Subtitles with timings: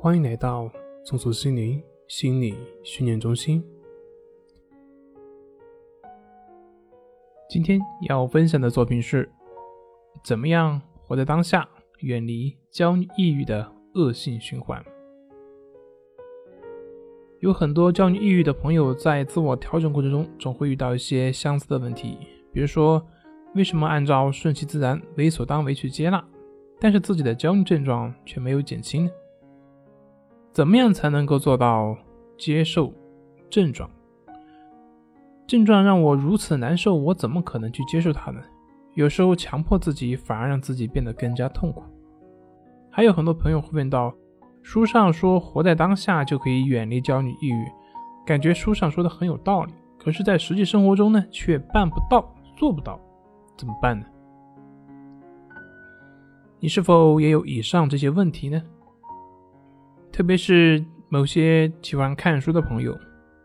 [0.00, 0.70] 欢迎来到
[1.02, 3.60] 松鼠心灵心理训练中心。
[7.50, 9.28] 今天要分享的作品是：
[10.22, 14.80] 怎么样活在当下，远离焦虑抑郁的恶性循环。
[17.40, 22.18] 有很多焦虑抑郁的朋友在自我调整过程中，总会遇到一些相似的问题，
[22.52, 23.04] 比如说，
[23.56, 26.24] 为什么按照顺其自然、为所当为去接纳，
[26.78, 29.10] 但是自己的焦虑症状却没有减轻呢？
[30.52, 31.96] 怎么样才能够做到
[32.36, 32.92] 接受
[33.48, 33.88] 症状？
[35.46, 38.40] 症状让我如此难受，我怎么可能去接受它呢？
[38.94, 41.82] 有时候强迫自己，反而让自己变得更加痛苦。
[42.90, 44.12] 还有很多朋友会问到：
[44.62, 47.64] 书上说活在当下就可以远离焦虑抑郁，
[48.26, 53.00] 感觉书上说的很有道理，可是，在实际生活中呢，却办不到，做不到，
[53.56, 54.04] 怎么办呢？
[56.60, 58.60] 你是否也有以上这些问题呢？
[60.18, 62.98] 特别是某些喜欢看书的朋友，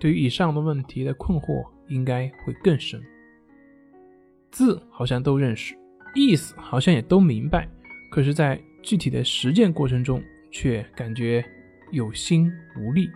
[0.00, 2.98] 对于以上的问题的困惑应该会更深。
[4.50, 5.76] 字好像都认识，
[6.14, 7.68] 意思好像也都明白，
[8.10, 11.44] 可是，在具体的实践过程中，却感觉
[11.92, 13.10] 有心无力。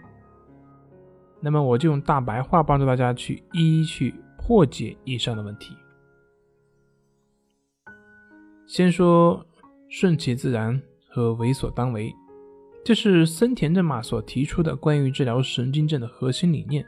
[1.40, 5.74] 那么，我就用大白话帮助大家去一一去破解以上的问题。
[8.66, 9.42] 先说
[9.88, 12.14] 顺其自然和为所当为。
[12.89, 16.83] 这是森田正马所提出的关于治疗神经症的核心理念。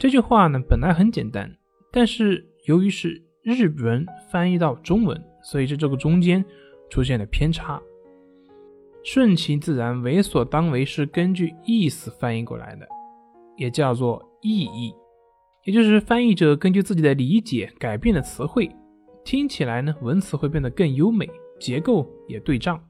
[0.00, 1.48] 这句话呢，本来很简单，
[1.92, 6.44] 但是由于是日文翻译到中文，所以在这个中间
[6.90, 7.80] 出现了偏差。
[9.04, 12.84] 顺其自然，为所当为是根据意思翻译过来的，
[13.56, 14.92] 也叫做意译，
[15.66, 18.68] 也就是翻译者根据自己的理解改变了词汇，
[19.22, 22.84] 听起来呢，文词会变得更优美，结构也对仗。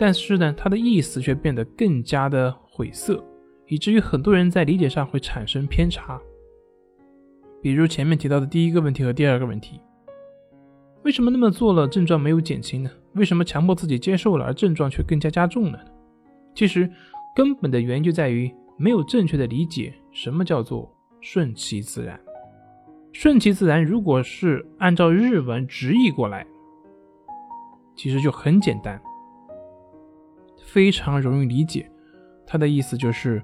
[0.00, 3.22] 但是呢，它的意思却变得更加的晦涩，
[3.66, 6.18] 以至于很多人在理解上会产生偏差。
[7.60, 9.78] 比如前面提到的第一个问题和第二个问题，
[11.04, 12.90] 为什么那么做了症状没有减轻呢？
[13.12, 15.90] 为什么强迫自己接受了，而症状却更加加重了呢？
[16.54, 16.90] 其实
[17.36, 22.18] 根本的原因就在于没有正确的理解什么叫做顺其自然。
[23.12, 26.46] 顺其自然，如果是按照日文直译过来，
[27.94, 28.98] 其实就很简单。
[30.72, 31.90] 非常容易理解，
[32.46, 33.42] 他的意思就是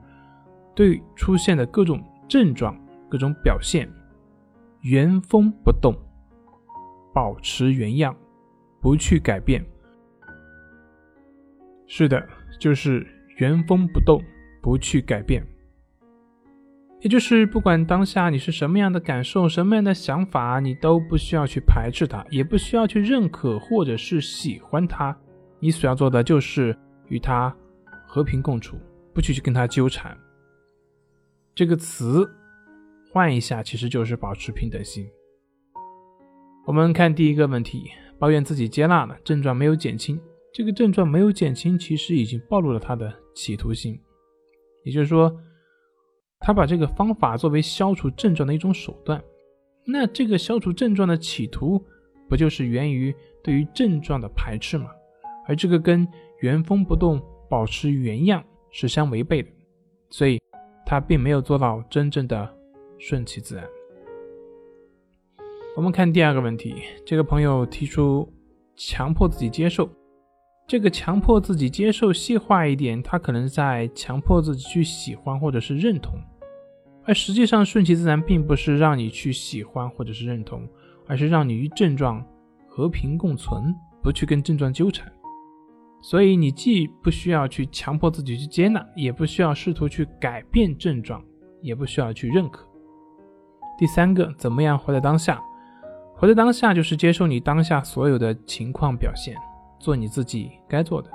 [0.77, 2.79] 对出现的各种症状、
[3.09, 3.89] 各种表现
[4.83, 5.93] 原封不动，
[7.13, 8.15] 保持原样，
[8.81, 9.65] 不去改变。
[11.89, 12.25] 是的，
[12.61, 13.05] 就是
[13.39, 14.23] 原封不动，
[14.63, 15.45] 不去改变。
[17.01, 25.17] 也就是不管当下你是什么样的感受、什么样的想法，你都不需要去排斥它，也不需要去认可或者是喜欢它。
[25.59, 26.77] 你所要做的就是。
[27.09, 27.55] 与他
[28.07, 28.77] 和平共处，
[29.15, 30.17] 不去去跟他纠缠。
[31.55, 32.29] 这个词
[33.13, 35.09] 换一下，其实就是保持平等心。
[36.67, 40.21] 我们看第一个问题，抱怨自己接纳了症状没有减轻，
[40.53, 43.99] 这个症状没有减轻，其实已经暴露了他的企图心。
[44.85, 45.35] 也就是说，
[46.41, 49.23] 他把这个方法作为消除症状的一种手段。
[49.87, 51.83] 那这个消除症状的企图，
[52.29, 54.91] 不就是源于对于症状的排斥吗？
[55.47, 56.07] 而这个跟
[56.41, 59.49] 原封不动保持原样是相违背的，
[60.11, 60.41] 所以
[60.85, 62.49] 他并没有做到真正的
[62.99, 63.65] 顺其自然。
[65.77, 68.31] 我们看第二个问题，这个朋友提出
[68.75, 69.89] 强迫自己接受，
[70.67, 76.19] 这个强迫自己接受，细化一点，他可能在强迫自己去喜欢或者是认同，
[77.05, 80.67] 而实际上顺其自然并不是让你去喜欢或者是认同，
[81.07, 82.25] 而是让你与症状
[82.69, 85.13] 和平共存，不去跟症状纠缠。
[86.09, 91.21] 所以你既不需要去强迫自己去接纳，也不需要试图去改变症状，
[91.61, 92.65] 也不需要去认可。
[93.77, 95.43] 第三个，怎么样活在当下？
[96.15, 99.35] 活在当下就是接受你当下所有的情况表现，
[99.81, 101.11] 做你自己该做的。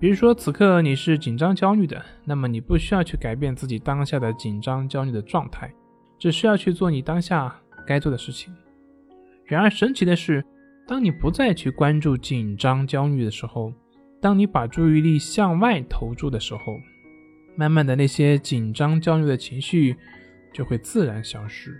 [0.00, 5.72] 比如说此刻你是紧张焦虑的，那么你不需要去改变自己当下的紧张焦虑的状态，
[6.18, 7.54] 只需要去做你当下
[7.86, 8.52] 该做的事情。
[9.44, 10.44] 然而神奇的是。
[10.88, 13.70] 当你不再去关注紧张、焦虑的时候，
[14.22, 16.80] 当你把注意力向外投注的时候，
[17.56, 19.94] 慢慢的那些紧张、焦虑的情绪
[20.50, 21.78] 就会自然消失。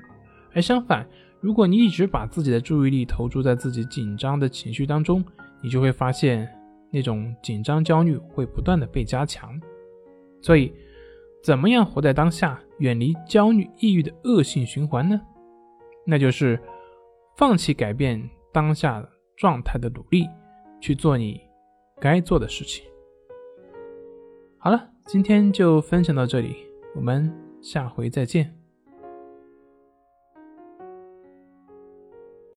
[0.53, 1.09] 而相反，
[1.41, 5.25] 如果你一直把自己的注意力投注在自己紧张的情绪当中，
[5.63, 6.47] 你就会发现
[6.93, 9.59] 那种紧张、焦虑会不断的被加强。
[10.43, 10.71] 所以，
[11.43, 15.19] 怎么样活在当下，远离焦虑、抑郁的恶性循环呢？
[16.05, 16.61] 那就是
[17.39, 18.29] 放弃改变。
[18.53, 19.07] 当下
[19.37, 20.27] 状态的努力，
[20.81, 21.41] 去做你
[22.01, 22.85] 该做的事情。
[24.59, 26.57] 好了，今天就分享到这里，
[26.95, 28.58] 我们下回再见。